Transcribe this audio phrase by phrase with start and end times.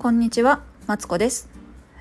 [0.00, 1.50] こんにちは、マツコです。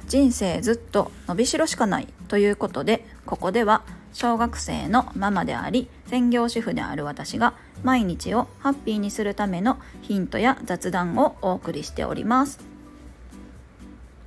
[0.07, 3.83] 人生ずっと伸びしろしかないということで、ここでは
[4.13, 12.59] 小学生のママであり、専業主婦である私が毎日をハッピーにするためのヒントや雑談をお送りしております。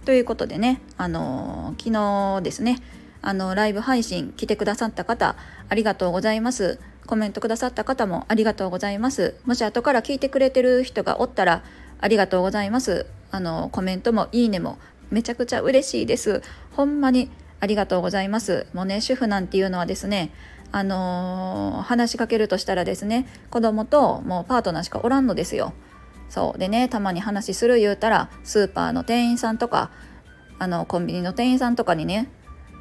[0.04, 1.91] ということでね、あのー昨
[2.39, 2.79] 日ですね、
[3.23, 5.34] あのライブ配信来てくださった方
[5.70, 6.79] ありがとうございます。
[7.07, 9.34] コメントくださった方もありがとうございます。
[9.46, 11.65] もし後から聞いてくれてる人がおったら
[12.02, 13.07] ありがとうございます。
[13.32, 14.78] あのコメントもいいねも
[15.10, 16.42] めちゃくちゃ嬉しいです。
[16.77, 18.66] ほんまにありがとうございます。
[18.72, 20.32] もうね主婦なんていうのはですね、
[20.70, 25.72] あのー話しかけるとしたらですね、子供ともうパートナーしかおらんのですよ。
[26.28, 29.91] そうでねたまに話する言うたらスーパーの店員さんとか
[30.58, 32.30] あのコンビニの店員さんとかにね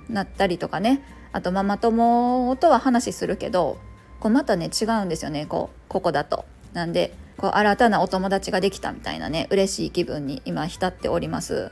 [0.07, 3.77] なったりとかねあとママ友とは話するけど
[4.21, 6.45] こうまたね違うんですよねこうここだと。
[6.71, 11.72] なんでこう新たなお友達ができたみたいなね嬉しい気分に今浸っております。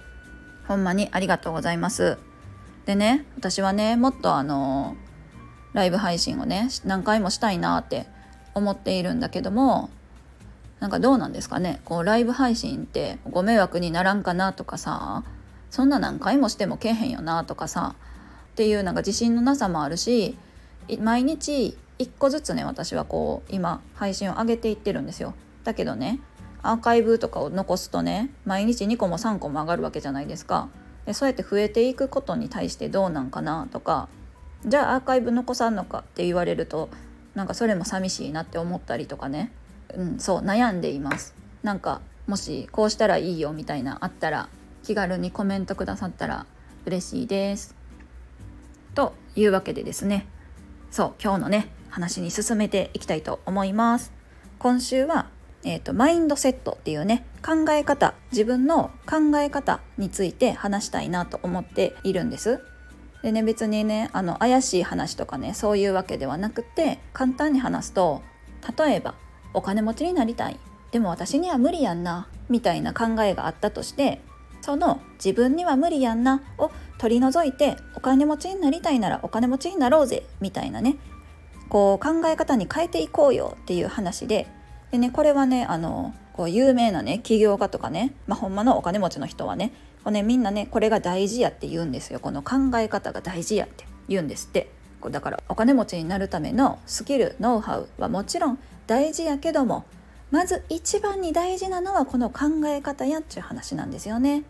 [0.67, 2.17] ほんまにありがとうございます。
[2.85, 4.97] でね私はねもっとあの
[5.73, 8.07] ライブ配信をね何回もしたいなって
[8.55, 9.91] 思っているんだけども
[10.79, 15.23] なんかどうなんですかねこうライブ配信ってご迷惑にならんかなとかさ
[15.69, 17.95] そんな何回もしてもけえへんよなとかさ
[18.51, 20.35] っていうなんか自信のなさもあるし
[20.99, 26.19] 毎日1個ずつね私はこう今配信を上げていってるんですよだけどね
[26.61, 30.69] アーカイブとかを残すとね毎日2個も3個も上がるわけじゃないですか。
[31.05, 34.09] でそうやって増えていくことに対してどうなんかなとか
[34.65, 36.89] じゃあアーカイブ残さんのかって言われると
[37.33, 39.51] なんかそれも寂しいなって思ったりとかね。
[39.95, 41.33] うん、そう悩んでいます。
[41.63, 44.49] なんかもしこうしたらいいよみたいなあったら
[44.83, 46.45] 気軽にコメントくださったら
[46.85, 47.75] 嬉しいです。
[48.93, 50.27] というわけでですね。
[50.91, 54.11] そう今日のね話に進めていきたいと思います。
[54.59, 55.29] 今週は
[55.63, 62.61] えーとマインドセットっていうね考え方自分の考え方について話したいなと思っているんです。
[63.23, 68.21] でね別にねあの怪しい話とかねそういうわけではなくて簡単に話すと
[68.77, 69.15] 例えば
[69.53, 70.59] お金持ちになりたい。
[70.91, 74.21] でも私には無理やんなみたいな考えがあったとして
[74.61, 80.97] その自分には無理やんなを取り除いてお金持ちになりたいならお金持ちになろうぜみたいなね
[81.69, 84.47] こう考え方に変えていこうよっていう話で
[84.91, 89.73] でねこれはねあのこう有名なね起業家とかね、まあ、ほんまのお金持ちの人はね
[90.03, 99.85] こうねみんなねこれが大事やって言うんですよこの考え方が大事やって言うんですってこうだからお金持ちになるためのスキルノウハウはもちろん大事やけども
[100.31, 104.43] まず一番に大事なのはこの考え方やっちゅう話なんですよね。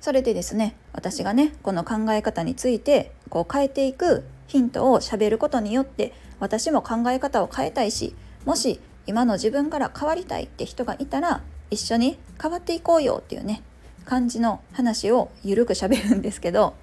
[0.00, 13.62] それでですね私がねこの考え方についてこう変えていくヒントをしゃべることによって私も考え方を変えたいしもし今の自分から変わりたいって人がいたら一緒に変わっていこうよっていうね
[14.04, 16.74] 感じの話をゆるくしゃべるんですけど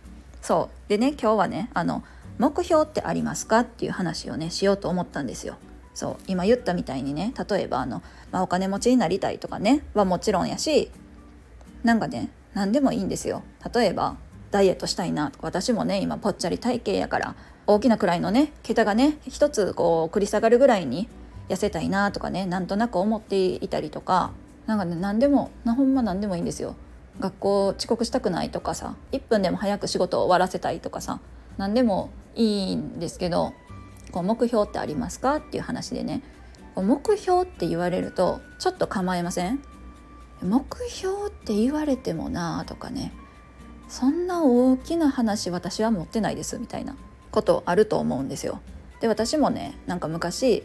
[0.41, 0.89] そう。
[0.89, 2.03] でね今日はねあの
[2.37, 5.57] 目標ってありますかっていう話をねしようと思ったんですよ。
[5.93, 6.17] そう。
[6.27, 10.91] 今言ったみたいにね例えばあの、まあ、お金持ちになりたいとかねはもちろんやし
[11.83, 13.43] なんかね何でもいいんですよ。
[13.73, 14.15] 例えば
[14.51, 17.35] ダイエットしたいな私もね今ぽっちゃり体型やから
[17.67, 21.07] 大きなくらいのね桁がね一つこう繰り下がるぐらいに
[21.49, 24.31] 痩せたいなとかねなんとなく思っていたりとか
[24.67, 26.75] なんかね何でもなほんま何でもいいんですよ。
[27.19, 31.19] 学校遅刻したくないとかさ1分でも早く仕事を終わらせたいとかさ
[31.57, 33.53] 何でもいいんですけど
[34.11, 36.23] こう目標ってありますかっていう話でね。
[36.75, 39.59] こう目標って言われるとちょっと構えません？
[40.41, 43.11] 目標って言われてもなとかね
[43.89, 46.95] そんな大きな話私は持ってないですみたいな
[47.31, 48.61] ことあると思うんですよ。
[49.01, 50.63] で私もねなんか昔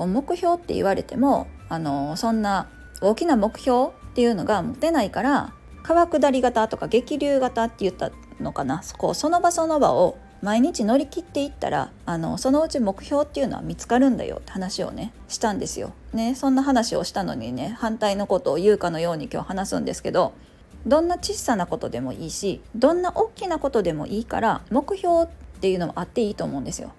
[0.00, 2.70] こう目標って言われてもあのそんな
[3.02, 5.52] 大きな目標っていうのが持てないから
[5.82, 8.10] 川下り型とか激流型って言った
[8.40, 15.92] のかなそこその場その場を毎日乗り切っていったらあのそのうち目標っていうのは見つかるんだよって話をねしたんですよ。
[16.14, 20.32] ねそんな話をしたのにね反対のことを言うかのように今日話すんですけど
[20.86, 25.26] どんな小さなことでもいいしどんな大きなことでもいいから目標っ
[25.60, 26.92] ていうのもあっていいと思うんですよ。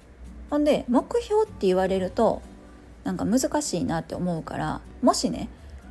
[0.51, 2.43] ほんで目標って言われると
[3.03, 5.49] なんか難しいなって思うからもしね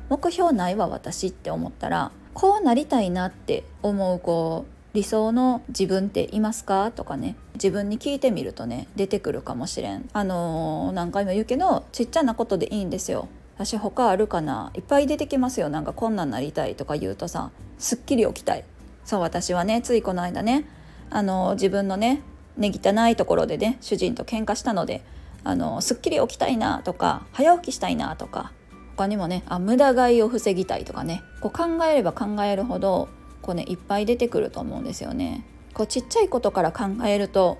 [0.09, 6.91] 目標ないわ私って思ったらこうなりたいなって思うこう理想の自分っていますか？
[6.91, 10.09] とかね自分に聞いてみるとね出てくるかもしれん。
[10.11, 13.29] あのー何回も言うけどちっちゃなことでいいんですよ。
[13.55, 14.71] 私他あるかな？
[14.75, 15.69] いっぱい出てきますよ。
[15.69, 18.65] なんかこんなんなりたいとか言うとさすっきり起きたい。
[19.05, 20.65] そう私はねついこの間ね
[21.09, 22.21] あの自分のね
[22.57, 25.03] ね汚いところでね主人と喧嘩したので
[25.43, 28.51] あのすっきり起きたいなとか早起きしたいなとか
[28.95, 33.09] 他にもねあ無駄買いを防ぎたいとかねこう考えれば考えるほど
[33.41, 35.45] こうねいっぱい出てくると思うんですよね。
[35.73, 37.57] こうちっちゃいことから考えると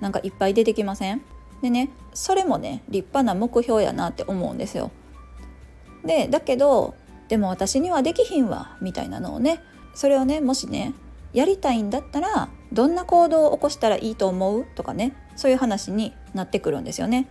[0.00, 1.22] なんかいっぱい出てきません？
[1.62, 4.90] でねそれもね立派な目標やなって思うんですよ。
[6.04, 6.94] でだけど
[7.28, 9.62] でも私にはできひんわみたいなのをね
[9.94, 10.92] それをねもしね
[11.32, 14.66] やりたいんだったらどんな行動を起こしたらいいと思う？
[14.74, 17.26] とかねそういう話になってくるんですよね。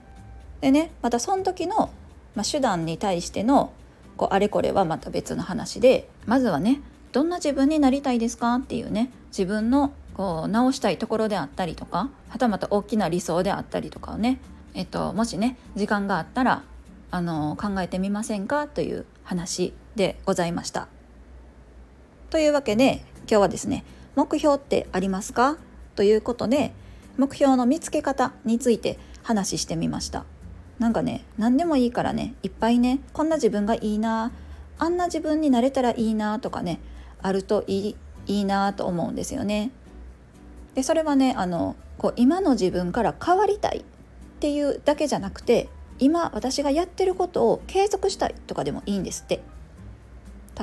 [0.61, 1.91] でねまたその時の、
[2.35, 3.71] まあ、手段に対しての
[4.15, 14.39] こうあれこれはまた別の話でまずはねどんな自分になりたいですかっていうね自分のこう直したいところであったりとかはたまた大きな理想であったりとかをね、
[14.73, 16.63] えっと、もしね時間があったら
[17.11, 20.87] あの考えてみませんかという話でございました。
[22.29, 23.85] というわけで今日はですね
[24.15, 25.57] 目標ってありますか？
[25.95, 26.73] ということで
[27.17, 30.25] 目標の見つけ方について話してみました。
[30.79, 34.31] なんかね何でもいいからねいっぱいねこんな自分がいいな
[34.77, 36.79] あんな自分になれたらいいなとかね
[37.21, 37.95] あるといい
[38.27, 39.71] いいなと思うんですよね。
[40.75, 43.83] でそれはねあのこう今の自分から変わりたいっ
[44.39, 49.41] ていうだけじゃなくて今私がやってることを継続したいとかでもいいんですって。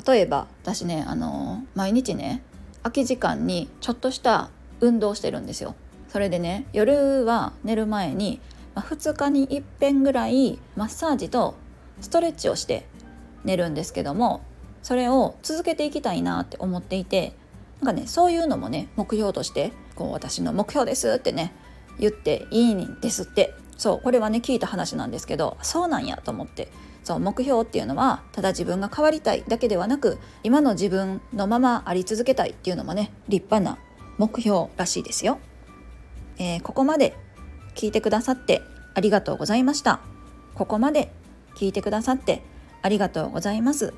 [0.06, 2.42] 例えば私ねあの毎日ね
[2.82, 4.50] 空き時間にちょっとした
[4.80, 5.74] 運動してるんですよ。
[6.14, 8.38] それでね夜は寝る前に、
[8.76, 11.56] ま、2日にいっぺんぐらいマッサージと
[12.00, 12.86] ストレッチをして
[13.42, 14.40] 寝るんですけども
[14.84, 17.34] それを続けていきたいなって思っていて
[17.80, 21.52] なんかねそういうのもね目標としてこう私の目標ですってね
[21.98, 23.52] 言っていいんですって。
[23.76, 26.68] そうこれはね聞いた話なんですけどそうなんやと思って。
[27.02, 33.78] そう目標っていうのはただ自分が変わりたいだけではなく今の自分のままあり続けたいっていうのもね立派な
[34.16, 35.38] 目標らしいですよ、
[36.38, 37.16] えー、ここまで
[37.74, 38.62] 聞いてくださって
[38.94, 40.00] ありがとうございました。
[40.54, 41.10] ここまで
[41.56, 42.42] 聞いてくださって
[42.82, 43.94] ありがとうございます、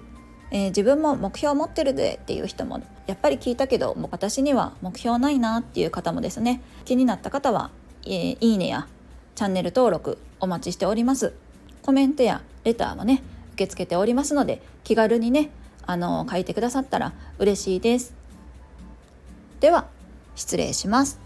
[0.50, 6.62] えー、自分も目標を持ってるでっていう人もやっぱり聞いたけどもう私には目標ないなっていう方もですね。
[6.85, 7.71] 気になった方は、
[8.05, 8.87] えー、いいねや
[9.35, 11.35] チャンネル登録お待ちしております。
[11.83, 13.23] コメントやレターもね
[13.55, 15.50] 受け付けておりますので気軽にね
[15.87, 18.15] あの書いてくださったら嬉しいです。
[19.61, 19.87] では
[20.35, 21.25] 失礼します。